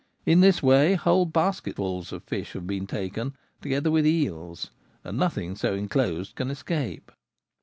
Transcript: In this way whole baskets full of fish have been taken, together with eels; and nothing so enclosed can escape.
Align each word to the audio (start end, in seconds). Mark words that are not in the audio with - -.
In 0.25 0.39
this 0.39 0.63
way 0.63 0.95
whole 0.95 1.27
baskets 1.27 1.75
full 1.75 2.03
of 2.11 2.23
fish 2.23 2.53
have 2.53 2.65
been 2.65 2.87
taken, 2.87 3.35
together 3.61 3.91
with 3.91 4.07
eels; 4.07 4.71
and 5.03 5.15
nothing 5.15 5.55
so 5.55 5.75
enclosed 5.75 6.33
can 6.35 6.49
escape. 6.49 7.11